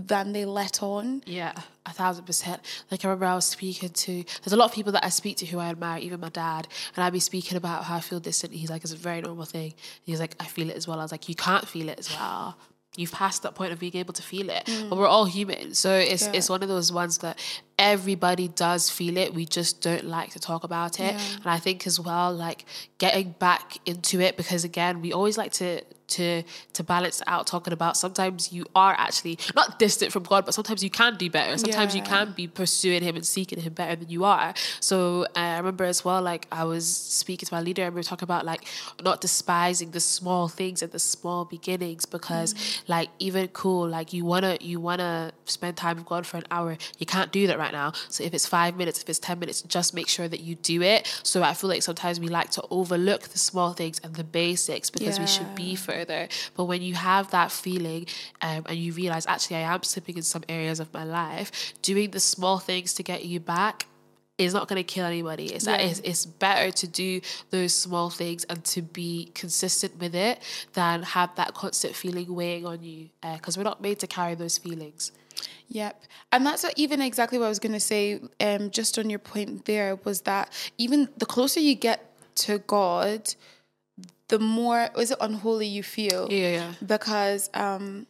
than 0.07 0.33
they 0.33 0.45
let 0.45 0.83
on. 0.83 1.23
Yeah, 1.27 1.53
a 1.87 1.93
thousand 1.93 2.25
percent. 2.25 2.61
Like 2.91 3.05
I 3.05 3.09
remember 3.09 3.27
I 3.27 3.35
was 3.35 3.47
speaking 3.47 3.89
to 3.91 4.25
there's 4.43 4.53
a 4.53 4.57
lot 4.57 4.67
of 4.67 4.73
people 4.73 4.93
that 4.93 5.05
I 5.05 5.09
speak 5.09 5.37
to 5.39 5.47
who 5.47 5.59
I 5.59 5.69
admire, 5.71 5.99
even 5.99 6.21
my 6.21 6.29
dad, 6.29 6.69
and 6.95 7.05
I'd 7.05 7.13
be 7.13 7.21
speaking 7.21 7.57
about 7.57 7.85
how 7.85 7.97
I 7.97 8.01
feel 8.01 8.21
distant. 8.21 8.53
He's 8.53 8.71
like, 8.71 8.83
it's 8.83 8.93
a 8.93 8.97
very 8.97 9.21
normal 9.21 9.45
thing. 9.45 9.75
He's 10.05 10.21
like, 10.21 10.35
I 10.41 10.45
feel 10.45 10.71
it 10.71 10.77
as 10.77 10.87
well. 10.87 10.99
I 11.01 11.03
was 11.03 11.13
like, 11.13 11.29
you 11.29 11.35
can't 11.35 11.67
feel 11.67 11.89
it 11.89 11.99
as 11.99 12.11
well. 12.15 12.57
You've 12.97 13.13
passed 13.13 13.43
that 13.45 13.55
point 13.55 13.73
of 13.73 13.79
being 13.79 13.95
able 13.97 14.15
to 14.15 14.23
feel 14.23 14.51
it. 14.51 14.65
Mm. 14.65 14.89
But 14.89 14.99
we're 14.99 15.07
all 15.07 15.27
human. 15.27 15.75
So 15.75 15.93
it's 15.95 16.25
Yeah. 16.25 16.33
it's 16.35 16.49
one 16.49 16.63
of 16.63 16.69
those 16.69 16.91
ones 16.93 17.19
that 17.19 17.39
everybody 17.79 18.49
does 18.49 18.91
feel 18.91 19.17
it. 19.17 19.35
We 19.35 19.45
just 19.47 19.81
don't 19.81 20.05
like 20.05 20.31
to 20.33 20.39
talk 20.41 20.65
about 20.65 20.99
it. 20.99 21.15
Yeah. 21.15 21.21
And 21.37 21.47
I 21.47 21.59
think 21.59 21.87
as 21.87 22.01
well, 22.01 22.33
like 22.33 22.65
getting 22.99 23.33
back 23.39 23.79
into 23.87 24.21
it 24.21 24.37
because 24.37 24.65
again, 24.65 25.01
we 25.01 25.13
always 25.13 25.39
like 25.39 25.53
to 25.55 25.83
to 26.09 26.43
to 26.73 26.83
balance 26.83 27.23
out 27.27 27.47
talking 27.47 27.73
about 27.73 27.97
sometimes 27.97 28.53
you 28.53 28.65
are 28.75 28.95
actually 28.99 29.39
not 29.55 29.79
distant 29.79 30.13
from 30.13 30.23
God, 30.23 30.45
but 30.45 30.55
sometimes 30.55 30.83
you 30.83 30.91
can 30.91 31.17
do 31.17 31.31
better. 31.31 31.57
Sometimes 31.59 31.95
you 31.95 32.03
can 32.03 32.33
be 32.33 32.47
pursuing 32.47 33.03
him 33.03 33.17
and 33.17 33.27
seeking 33.27 33.61
him 33.61 33.73
better 33.73 33.97
than 33.97 34.09
you 34.09 34.25
are. 34.25 34.55
So 34.81 35.25
uh, 35.37 35.39
I 35.39 35.57
remember 35.59 35.85
as 35.85 36.05
well, 36.05 36.23
like 36.23 36.47
I 36.51 36.65
was 36.65 36.89
speaking 36.89 37.47
to 37.47 37.55
my 37.55 37.61
leader 37.61 37.85
and 37.85 37.95
we 37.95 37.99
were 37.99 38.05
talking 38.05 38.25
about 38.25 38.45
like 38.45 38.65
not 39.03 39.21
despising 39.21 39.91
the 39.93 40.01
small 40.01 40.49
things 40.49 40.83
and 40.83 40.93
the 40.93 40.99
small 40.99 41.45
beginnings 41.45 42.07
because 42.07 42.55
like 42.89 43.09
even 43.19 43.49
cool, 43.49 43.89
like 43.89 44.13
you 44.13 44.25
wanna 44.25 44.59
you 44.61 44.81
wanna 44.81 45.33
spend 45.45 45.77
time 45.77 45.97
with 45.97 46.07
God 46.07 46.27
for 46.27 46.39
an 46.39 46.45
hour. 46.51 46.77
You 46.99 47.07
can't 47.07 47.31
do 47.33 47.47
that 47.47 47.59
right 47.59 47.73
now. 47.73 47.93
So 48.09 48.25
if 48.25 48.35
it's 48.35 48.47
five 48.47 48.77
minutes, 48.77 49.03
if 49.03 49.09
it's 49.09 49.19
ten 49.19 49.39
minutes, 49.39 49.63
just 49.63 49.95
make 49.95 50.09
sure 50.09 50.29
that 50.29 50.41
you 50.41 50.55
do 50.55 50.83
it. 50.83 51.21
So 51.23 51.43
I 51.43 51.55
feel 51.55 51.69
like 51.69 51.83
sometimes 51.83 52.21
we 52.21 52.29
like 52.29 52.51
to 52.53 52.63
overlook 52.71 53.23
the 53.29 53.39
small 53.39 53.73
things 53.73 54.01
and 54.03 54.15
the 54.15 54.25
basics 54.25 54.91
because 54.91 55.19
we 55.19 55.27
should 55.27 55.55
be 55.55 55.75
further. 55.99 56.29
But 56.57 56.65
when 56.65 56.83
you 56.83 56.95
have 56.95 57.31
that 57.31 57.51
feeling 57.51 58.07
um, 58.41 58.65
and 58.67 58.77
you 58.77 58.93
realize 58.93 59.27
actually 59.27 59.57
I 59.57 59.75
am 59.75 59.83
slipping 59.83 60.17
in 60.17 60.23
some 60.23 60.45
areas 60.49 60.81
of 60.81 60.93
my 60.93 61.05
life, 61.05 61.75
doing 61.83 62.11
the 62.11 62.21
small 62.21 62.59
things 62.59 62.95
to 62.95 63.03
get 63.03 63.25
you 63.25 63.41
back 63.41 63.87
is 64.39 64.55
not 64.55 64.69
going 64.69 64.77
to 64.77 64.85
kill 64.85 65.05
anybody. 65.05 65.47
It's, 65.47 65.67
Yeah. 65.67 65.79
it's 65.79 66.01
it's 66.11 66.25
better 66.25 66.71
to 66.71 66.87
do 66.87 67.21
those 67.51 67.75
small 67.75 68.09
things 68.09 68.45
and 68.45 68.65
to 68.67 68.83
be 68.83 69.33
consistent 69.35 69.99
with 69.99 70.15
it 70.15 70.39
than 70.75 71.03
have 71.03 71.35
that 71.35 71.55
constant 71.55 71.95
feeling 71.97 72.33
weighing 72.33 72.65
on 72.65 72.83
you 72.85 73.09
because 73.35 73.57
we're 73.57 73.65
not 73.65 73.81
made 73.83 73.99
to 73.99 74.07
carry 74.07 74.37
those 74.37 74.57
feelings. 74.57 75.11
Yep. 75.71 76.05
And 76.33 76.47
that's 76.47 76.65
even 76.77 77.03
exactly 77.03 77.39
what 77.39 77.47
I 77.47 77.49
was 77.49 77.59
going 77.59 77.73
to 77.73 77.81
say, 77.81 78.21
um, 78.41 78.71
just 78.71 78.99
on 78.99 79.11
your 79.11 79.19
point 79.19 79.65
there, 79.65 79.97
was 80.05 80.23
that 80.23 80.53
even 80.79 81.09
the 81.19 81.27
closer 81.27 81.61
you 81.61 81.75
get 81.75 81.99
to 82.37 82.59
God, 82.59 83.35
the 84.29 84.39
more, 84.39 84.89
is 84.99 85.11
it 85.11 85.19
unholy 85.21 85.67
you 85.67 85.83
feel? 85.83 86.29
Yeah, 86.31 86.51
yeah. 86.51 86.73
Because, 86.85 87.51
um, 87.55 88.07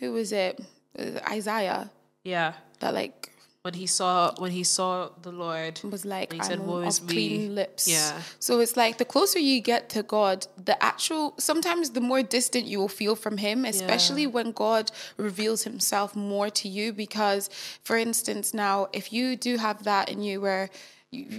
who 0.00 0.12
was 0.12 0.32
it? 0.32 0.60
Uh, 0.98 1.20
Isaiah, 1.30 1.90
Yeah. 2.24 2.54
that 2.80 2.94
like 2.94 3.32
When 3.62 3.74
he 3.74 3.86
saw 3.86 4.32
when 4.38 4.52
he 4.52 4.62
saw 4.64 5.10
the 5.20 5.32
Lord, 5.32 5.80
was 5.82 6.04
like, 6.04 6.32
He 6.32 6.40
said, 6.42 6.60
"Woe 6.60 6.80
is 6.88 7.02
me." 7.02 7.12
clean 7.12 7.54
lips. 7.54 7.86
Yeah. 7.86 8.22
So 8.38 8.60
it's 8.60 8.76
like 8.76 8.96
the 8.98 9.04
closer 9.04 9.38
you 9.40 9.60
get 9.60 9.88
to 9.90 10.02
God, 10.02 10.46
the 10.56 10.76
actual, 10.82 11.34
sometimes 11.38 11.90
the 11.90 12.00
more 12.00 12.22
distant 12.22 12.64
you 12.66 12.78
will 12.78 12.88
feel 13.00 13.14
from 13.16 13.36
Him, 13.36 13.64
especially 13.66 14.26
when 14.26 14.52
God 14.52 14.90
reveals 15.18 15.64
Himself 15.64 16.14
more 16.16 16.48
to 16.50 16.66
you. 16.68 16.92
Because, 16.94 17.50
for 17.82 17.96
instance, 17.98 18.54
now, 18.54 18.88
if 18.92 19.12
you 19.12 19.36
do 19.36 19.56
have 19.58 19.82
that 19.84 20.08
in 20.08 20.22
you 20.22 20.40
where, 20.40 20.70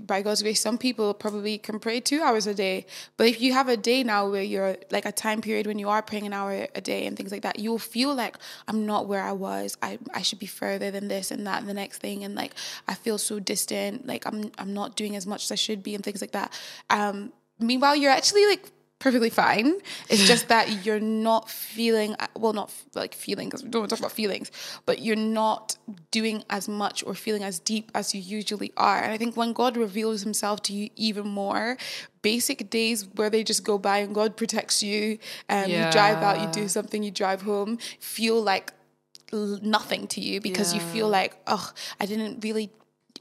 by 0.07 0.23
God's 0.23 0.41
grace, 0.41 0.59
some 0.59 0.79
people 0.79 1.13
probably 1.13 1.59
can 1.59 1.79
pray 1.79 1.99
two 1.99 2.21
hours 2.21 2.47
a 2.47 2.55
day. 2.55 2.87
But 3.17 3.27
if 3.27 3.39
you 3.39 3.53
have 3.53 3.69
a 3.69 3.77
day 3.77 4.03
now 4.03 4.27
where 4.27 4.41
you're 4.41 4.77
like 4.89 5.05
a 5.05 5.11
time 5.11 5.41
period 5.41 5.67
when 5.67 5.77
you 5.77 5.89
are 5.89 6.01
praying 6.01 6.25
an 6.25 6.33
hour 6.33 6.67
a 6.73 6.81
day 6.81 7.05
and 7.05 7.15
things 7.15 7.31
like 7.31 7.43
that, 7.43 7.59
you'll 7.59 7.77
feel 7.77 8.15
like 8.15 8.37
I'm 8.67 8.87
not 8.87 9.07
where 9.07 9.21
I 9.21 9.31
was. 9.31 9.77
I, 9.81 9.99
I 10.13 10.23
should 10.23 10.39
be 10.39 10.47
further 10.47 10.89
than 10.89 11.07
this 11.07 11.29
and 11.29 11.45
that 11.45 11.59
and 11.59 11.69
the 11.69 11.75
next 11.75 11.99
thing. 11.99 12.23
And 12.23 12.33
like 12.33 12.55
I 12.87 12.95
feel 12.95 13.19
so 13.19 13.39
distant. 13.39 14.07
Like 14.07 14.25
I'm 14.25 14.51
I'm 14.57 14.73
not 14.73 14.95
doing 14.95 15.15
as 15.15 15.27
much 15.27 15.43
as 15.45 15.51
I 15.51 15.55
should 15.55 15.83
be 15.83 15.93
and 15.93 16.03
things 16.03 16.21
like 16.21 16.31
that. 16.31 16.51
Um, 16.89 17.31
meanwhile, 17.59 17.95
you're 17.95 18.11
actually 18.11 18.47
like 18.47 18.71
perfectly 18.99 19.29
fine. 19.29 19.75
It's 20.09 20.27
just 20.27 20.49
that 20.49 20.65
you're 20.85 20.99
not 20.99 21.49
feeling 21.49 22.15
well, 22.35 22.53
not 22.53 22.71
like 22.93 23.15
feeling 23.15 23.47
because 23.47 23.63
we 23.63 23.69
don't 23.69 23.81
want 23.81 23.89
to 23.89 23.95
talk 23.95 24.01
about 24.01 24.11
feelings, 24.11 24.51
but 24.85 24.99
you're 24.99 25.15
not 25.15 25.77
doing 26.11 26.43
as 26.49 26.67
much 26.67 27.03
or 27.05 27.15
feeling 27.15 27.43
as 27.43 27.59
deep 27.59 27.91
as 27.95 28.13
you 28.13 28.21
usually 28.21 28.71
are. 28.77 29.01
And 29.01 29.11
I 29.11 29.17
think 29.17 29.35
when 29.35 29.53
God 29.53 29.77
reveals 29.77 30.21
Himself 30.21 30.61
to 30.63 30.73
you 30.73 30.89
even 30.95 31.27
more, 31.27 31.77
basic 32.21 32.69
days 32.69 33.07
where 33.15 33.29
they 33.29 33.43
just 33.43 33.63
go 33.63 33.77
by 33.77 33.99
and 33.99 34.13
God 34.13 34.35
protects 34.35 34.83
you, 34.83 35.17
and 35.47 35.71
you 35.71 35.91
drive 35.91 36.17
out, 36.17 36.41
you 36.41 36.47
do 36.51 36.67
something, 36.67 37.01
you 37.01 37.11
drive 37.11 37.41
home, 37.41 37.77
feel 37.99 38.41
like 38.41 38.73
nothing 39.31 40.07
to 40.07 40.21
you 40.21 40.41
because 40.41 40.73
you 40.73 40.79
feel 40.79 41.07
like, 41.07 41.37
oh, 41.47 41.71
I 41.99 42.05
didn't 42.05 42.43
really 42.43 42.71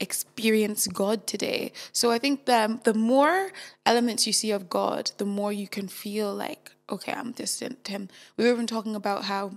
experience 0.01 0.87
God 0.89 1.27
today. 1.27 1.73
So 1.93 2.11
I 2.11 2.19
think 2.19 2.45
the 2.47 2.65
um, 2.65 2.81
the 2.85 2.95
more 2.95 3.51
elements 3.85 4.27
you 4.27 4.33
see 4.33 4.51
of 4.51 4.69
God, 4.69 5.11
the 5.19 5.25
more 5.25 5.53
you 5.53 5.69
can 5.69 5.89
feel 5.89 6.35
like, 6.35 6.73
okay, 6.91 7.13
I'm 7.13 7.33
distant 7.33 7.85
to 7.85 7.93
Him. 7.93 8.09
We 8.37 8.45
were 8.45 8.53
even 8.53 8.67
talking 8.67 8.95
about 8.95 9.25
how 9.25 9.53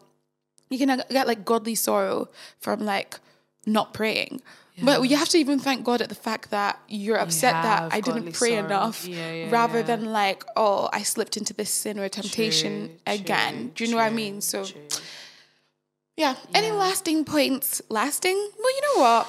you 0.70 0.78
can 0.78 1.02
get 1.10 1.28
like 1.28 1.44
godly 1.46 1.76
sorrow 1.76 2.30
from 2.60 2.80
like 2.86 3.20
not 3.66 3.94
praying. 3.94 4.42
But 4.84 5.08
you 5.08 5.16
have 5.18 5.30
to 5.30 5.38
even 5.38 5.60
thank 5.60 5.84
God 5.84 6.02
at 6.02 6.10
the 6.10 6.16
fact 6.16 6.50
that 6.50 6.80
you're 6.88 7.18
upset 7.20 7.54
that 7.62 7.94
I 7.94 8.02
didn't 8.02 8.32
pray 8.34 8.52
sorrow. 8.56 8.66
enough, 8.66 9.06
Yeah, 9.06 9.32
yeah, 9.32 9.50
rather 9.52 9.80
yeah. 9.80 9.86
than 9.86 10.06
like, 10.06 10.44
oh, 10.56 10.90
I 10.92 11.04
slipped 11.04 11.38
into 11.38 11.54
this 11.54 11.70
sin 11.70 12.00
or 12.00 12.10
temptation 12.10 12.88
True, 12.88 12.98
again. 13.06 13.56
true, 13.56 13.72
Do 13.76 13.84
you 13.84 13.92
know 13.92 13.98
what 13.98 14.06
I 14.06 14.10
mean? 14.10 14.42
So 14.42 14.66
true. 14.66 14.82
yeah. 16.18 16.36
Any 16.56 16.72
lasting 16.72 17.26
points? 17.26 17.82
Lasting? 17.90 18.36
Well, 18.58 18.76
you 18.76 18.82
know 18.96 19.02
what? 19.04 19.28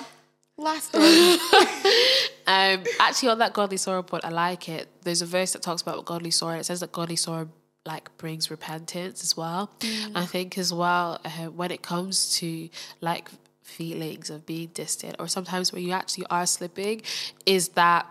Lasting. 0.63 1.01
Um, 2.45 2.83
actually, 2.99 3.29
on 3.29 3.39
that 3.39 3.53
godly 3.53 3.77
sorrow 3.77 4.03
point, 4.03 4.25
I 4.25 4.31
like 4.31 4.69
it. 4.69 4.89
There's 5.03 5.23
a 5.23 5.27
verse 5.27 5.53
that 5.53 5.63
talks 5.63 5.81
about 5.81 6.05
godly 6.05 6.33
sorrow. 6.33 6.59
It 6.59 6.65
says 6.65 6.81
that 6.81 6.91
godly 6.91 7.15
sorrow 7.15 7.49
like 7.87 8.17
brings 8.19 8.51
repentance 8.51 9.23
as 9.23 9.37
well. 9.37 9.71
I 10.15 10.27
think 10.27 10.59
as 10.59 10.73
well 10.73 11.21
uh, 11.25 11.51
when 11.51 11.71
it 11.71 11.83
comes 11.83 12.37
to 12.39 12.69
like 13.01 13.31
feelings 13.63 14.29
of 14.29 14.45
being 14.45 14.71
distant, 14.75 15.17
or 15.19 15.29
sometimes 15.29 15.73
when 15.73 15.85
you 15.85 15.93
actually 15.93 16.27
are 16.31 16.45
slipping, 16.45 17.03
is 17.47 17.69
that 17.71 18.07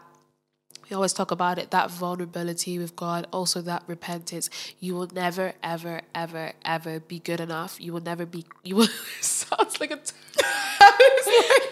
we 0.90 0.96
always 0.96 1.14
talk 1.14 1.32
about 1.32 1.58
it 1.58 1.72
that 1.72 1.92
vulnerability 1.92 2.80
with 2.80 2.96
God, 2.96 3.28
also 3.32 3.62
that 3.62 3.84
repentance. 3.88 4.50
You 4.80 4.96
will 4.96 5.10
never, 5.14 5.54
ever, 5.62 6.02
ever, 6.16 6.54
ever 6.66 7.00
be 7.00 7.20
good 7.20 7.40
enough. 7.40 7.80
You 7.80 7.94
will 7.94 8.02
never 8.02 8.26
be. 8.26 8.46
You 8.64 8.78
will. 8.78 8.88
sounds 9.22 9.80
like 9.80 9.92
a. 9.92 10.00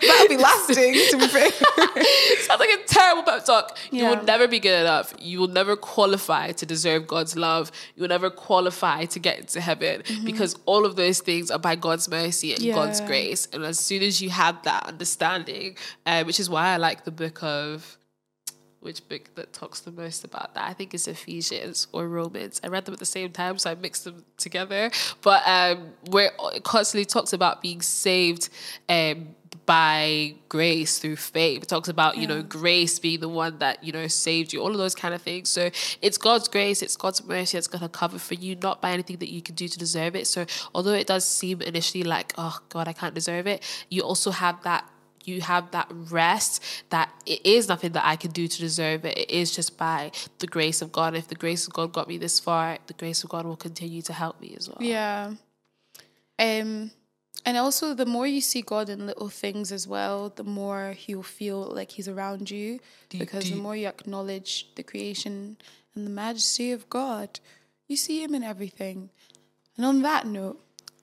That'll 0.00 0.28
be 0.28 0.36
lasting, 0.36 0.94
to 1.10 1.16
be 1.18 1.28
fair. 1.28 1.50
Sounds 2.40 2.60
like 2.60 2.70
a 2.70 2.82
terrible 2.86 3.22
pep 3.22 3.44
talk. 3.44 3.76
You 3.90 4.06
will 4.06 4.22
never 4.22 4.48
be 4.48 4.60
good 4.60 4.80
enough. 4.80 5.14
You 5.18 5.40
will 5.40 5.48
never 5.48 5.76
qualify 5.76 6.52
to 6.52 6.66
deserve 6.66 7.06
God's 7.06 7.36
love. 7.36 7.70
You 7.96 8.02
will 8.02 8.08
never 8.08 8.30
qualify 8.30 9.04
to 9.06 9.18
get 9.18 9.38
into 9.38 9.60
heaven 9.60 10.02
because 10.24 10.56
all 10.66 10.84
of 10.84 10.96
those 10.96 11.20
things 11.20 11.50
are 11.50 11.58
by 11.58 11.76
God's 11.76 12.08
mercy 12.08 12.54
and 12.54 12.74
God's 12.74 13.00
grace. 13.00 13.48
And 13.52 13.64
as 13.64 13.78
soon 13.78 14.02
as 14.02 14.20
you 14.20 14.30
have 14.30 14.62
that 14.62 14.86
understanding, 14.86 15.76
uh, 16.06 16.24
which 16.24 16.40
is 16.40 16.48
why 16.48 16.68
I 16.68 16.76
like 16.76 17.04
the 17.04 17.10
book 17.10 17.42
of 17.42 17.98
which 18.84 19.08
book 19.08 19.30
that 19.34 19.52
talks 19.54 19.80
the 19.80 19.90
most 19.90 20.24
about 20.24 20.54
that. 20.54 20.68
I 20.68 20.74
think 20.74 20.92
it's 20.92 21.08
Ephesians 21.08 21.86
or 21.92 22.06
Romans. 22.06 22.60
I 22.62 22.68
read 22.68 22.84
them 22.84 22.92
at 22.92 22.98
the 23.00 23.06
same 23.06 23.30
time, 23.32 23.56
so 23.56 23.70
I 23.70 23.74
mixed 23.76 24.04
them 24.04 24.24
together. 24.36 24.90
But 25.22 25.42
um, 25.46 25.94
where 26.10 26.32
it 26.52 26.64
constantly 26.64 27.06
talks 27.06 27.32
about 27.32 27.62
being 27.62 27.80
saved 27.80 28.50
um, 28.90 29.34
by 29.66 30.34
grace 30.48 30.98
through 30.98 31.16
faith. 31.16 31.62
It 31.62 31.68
talks 31.68 31.88
about, 31.88 32.16
you 32.16 32.26
know, 32.26 32.42
grace 32.42 32.98
being 32.98 33.20
the 33.20 33.28
one 33.28 33.58
that, 33.58 33.82
you 33.82 33.92
know, 33.92 34.06
saved 34.06 34.52
you, 34.52 34.60
all 34.60 34.70
of 34.70 34.78
those 34.78 34.94
kind 34.94 35.14
of 35.14 35.22
things. 35.22 35.48
So 35.48 35.70
it's 36.02 36.18
God's 36.18 36.48
grace, 36.48 36.82
it's 36.82 36.96
God's 36.96 37.24
mercy 37.24 37.56
that's 37.56 37.66
gonna 37.66 37.88
cover 37.88 38.18
for 38.18 38.34
you, 38.34 38.56
not 38.56 38.80
by 38.80 38.92
anything 38.92 39.16
that 39.18 39.30
you 39.30 39.42
can 39.42 39.54
do 39.54 39.68
to 39.68 39.78
deserve 39.78 40.16
it. 40.16 40.26
So 40.26 40.46
although 40.74 40.92
it 40.92 41.06
does 41.06 41.24
seem 41.24 41.62
initially 41.62 42.04
like, 42.04 42.34
oh 42.36 42.58
God, 42.68 42.88
I 42.88 42.92
can't 42.92 43.14
deserve 43.14 43.46
it, 43.46 43.62
you 43.90 44.02
also 44.02 44.30
have 44.30 44.62
that 44.64 44.88
you 45.26 45.40
have 45.40 45.70
that 45.70 45.90
rest 45.90 46.62
that 46.90 47.10
it 47.24 47.44
is 47.46 47.66
nothing 47.68 47.92
that 47.92 48.04
I 48.04 48.16
can 48.16 48.30
do 48.30 48.46
to 48.46 48.58
deserve 48.58 49.06
it. 49.06 49.16
It 49.16 49.30
is 49.30 49.54
just 49.54 49.78
by 49.78 50.12
the 50.38 50.46
grace 50.46 50.82
of 50.82 50.92
God. 50.92 51.14
If 51.14 51.28
the 51.28 51.34
grace 51.34 51.66
of 51.66 51.72
God 51.72 51.92
got 51.92 52.08
me 52.08 52.18
this 52.18 52.38
far, 52.38 52.78
the 52.86 52.92
grace 52.92 53.24
of 53.24 53.30
God 53.30 53.46
will 53.46 53.56
continue 53.56 54.02
to 54.02 54.12
help 54.12 54.38
me 54.40 54.54
as 54.58 54.68
well. 54.68 54.78
Yeah. 54.80 55.32
Um 56.38 56.90
and 57.46 57.56
also 57.56 57.94
the 57.94 58.06
more 58.06 58.26
you 58.26 58.40
see 58.40 58.62
God 58.62 58.88
in 58.88 59.06
little 59.06 59.28
things 59.28 59.70
as 59.72 59.86
well, 59.86 60.30
the 60.34 60.44
more 60.44 60.92
he'll 60.92 61.22
feel 61.22 61.60
like 61.62 61.92
he's 61.92 62.08
around 62.08 62.50
you. 62.50 62.80
Do 63.10 63.18
you- 63.18 63.24
because 63.24 63.44
do 63.44 63.50
the 63.56 63.60
more 63.60 63.76
you 63.76 63.86
acknowledge 63.88 64.68
the 64.76 64.82
creation 64.82 65.56
and 65.94 66.06
the 66.06 66.10
majesty 66.10 66.72
of 66.72 66.88
God, 66.88 67.40
you 67.86 67.96
see 67.96 68.22
him 68.22 68.34
in 68.34 68.42
everything. 68.42 69.10
And 69.76 69.84
on 69.84 70.02
that 70.02 70.26
note, 70.26 70.60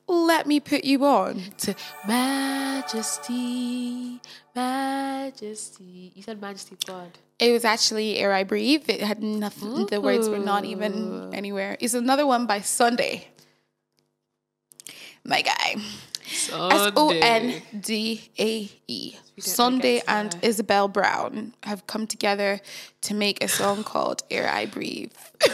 let 0.08 0.48
me 0.48 0.60
put 0.60 0.84
you 0.84 1.06
on. 1.06 1.52
To 1.60 1.76
majesty, 2.08 4.20
majesty. 4.56 6.12
You 6.16 6.24
said 6.24 6.42
majesty 6.42 6.76
of 6.76 6.86
God. 6.86 7.12
It 7.40 7.52
was 7.52 7.66
actually 7.66 8.18
Air 8.18 8.34
I 8.34 8.44
Breathe. 8.44 8.90
It 8.90 9.02
had 9.02 9.24
nothing, 9.24 9.88
the 9.88 10.02
words 10.02 10.30
were 10.30 10.40
not 10.40 10.66
even 10.66 11.32
anywhere. 11.34 11.78
It's 11.80 11.94
another 11.94 12.28
one 12.28 12.46
by 12.46 12.60
Sondae. 12.60 13.26
My 15.24 15.42
guy. 15.42 15.76
S 16.54 16.92
O 16.96 17.10
N 17.10 17.62
D 17.80 18.30
A 18.40 18.70
E. 18.88 19.16
Sondae 19.40 20.02
and 20.08 20.36
Isabel 20.42 20.88
Brown 20.88 21.54
have 21.64 21.88
come 21.88 22.06
together 22.06 22.60
to 23.02 23.14
make 23.14 23.44
a 23.44 23.48
song 23.48 23.84
called 23.84 24.22
Air 24.30 24.48
I 24.50 24.66
Breathe. 24.66 25.14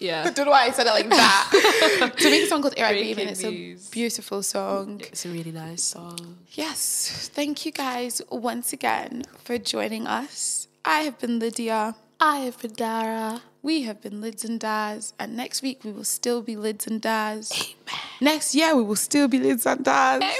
Yeah. 0.00 0.22
I 0.26 0.30
don't 0.30 0.44
know 0.46 0.52
why 0.52 0.66
I 0.66 0.70
said 0.70 0.86
it 0.86 0.90
like 0.90 1.08
that. 1.08 2.12
to 2.18 2.30
make 2.30 2.44
a 2.44 2.46
song 2.46 2.62
called 2.62 2.74
Air 2.76 2.86
I 2.86 2.92
Breathe, 2.92 3.18
and 3.18 3.30
it's 3.30 3.42
a 3.42 3.90
beautiful 3.90 4.44
song. 4.44 5.00
It's 5.00 5.26
a 5.26 5.28
really 5.28 5.50
nice 5.50 5.82
song. 5.82 6.36
Yes. 6.52 7.28
Thank 7.34 7.66
you 7.66 7.72
guys 7.72 8.22
once 8.30 8.72
again 8.72 9.24
for 9.42 9.58
joining 9.58 10.06
us. 10.06 10.68
I 10.84 11.00
have 11.00 11.18
been 11.18 11.40
Lydia. 11.40 11.96
I 12.20 12.38
have 12.38 12.60
been 12.60 12.72
Dara. 12.72 13.42
We 13.62 13.82
have 13.82 14.00
been 14.00 14.20
Lids 14.20 14.44
and 14.44 14.58
Daz, 14.58 15.12
and 15.20 15.36
next 15.36 15.62
week 15.62 15.84
we 15.84 15.92
will 15.92 16.04
still 16.04 16.42
be 16.42 16.56
Lids 16.56 16.86
and 16.86 17.00
Daz. 17.00 17.52
Amen. 17.52 18.00
Next 18.20 18.54
year 18.56 18.74
we 18.74 18.82
will 18.82 18.96
still 18.96 19.28
be 19.28 19.38
Lids 19.38 19.66
and 19.66 19.84
Daz. 19.84 20.20
Amen. 20.20 20.32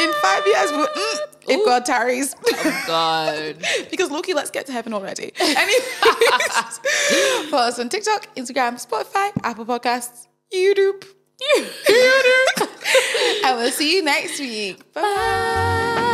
In 0.00 0.12
five 0.22 0.46
years, 0.46 0.70
we'll, 0.70 0.86
mm, 0.86 1.18
if 1.48 1.64
God 1.66 1.84
tarries. 1.84 2.34
Oh, 2.46 2.84
God. 2.86 3.56
because 3.90 4.10
Loki, 4.10 4.32
let's 4.32 4.50
get 4.50 4.64
to 4.66 4.72
heaven 4.72 4.94
already. 4.94 5.32
Anyways, 5.38 5.88
follow 7.50 7.66
us 7.66 7.78
on 7.78 7.88
TikTok, 7.88 8.34
Instagram, 8.36 8.74
Spotify, 8.84 9.30
Apple 9.42 9.66
Podcasts, 9.66 10.26
YouTube. 10.54 11.04
YouTube. 11.40 12.68
and 13.44 13.58
we'll 13.58 13.70
see 13.70 13.94
you 13.96 14.02
next 14.02 14.40
week. 14.40 14.92
Bye. 14.94 16.04